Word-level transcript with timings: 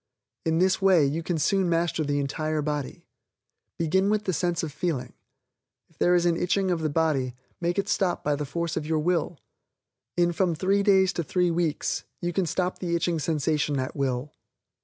In 0.45 0.57
this 0.57 0.81
way, 0.81 1.05
you 1.05 1.21
can 1.21 1.37
soon 1.37 1.69
master 1.69 2.03
the 2.03 2.17
entire 2.17 2.63
body. 2.63 3.05
Begin 3.77 4.09
with 4.09 4.23
the 4.23 4.33
sense 4.33 4.63
of 4.63 4.71
feeling. 4.71 5.13
If 5.89 5.99
there 5.99 6.15
is 6.15 6.25
an 6.25 6.37
itching 6.37 6.71
of 6.71 6.81
the 6.81 6.89
body, 6.89 7.35
make 7.59 7.77
it 7.77 7.87
stop 7.87 8.23
by 8.23 8.35
the 8.35 8.43
force 8.43 8.75
of 8.75 8.87
your 8.87 8.97
will. 8.97 9.37
In 10.17 10.33
from 10.33 10.55
three 10.55 10.81
days 10.81 11.13
to 11.13 11.23
three 11.23 11.51
weeks, 11.51 12.03
you 12.19 12.33
can 12.33 12.47
stop 12.47 12.79
the 12.79 12.95
itching 12.95 13.19
sensation 13.19 13.79
at 13.79 13.95
will. 13.95 14.33